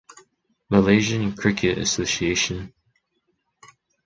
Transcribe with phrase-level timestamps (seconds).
[0.71, 2.73] Malaysian Cricket Association.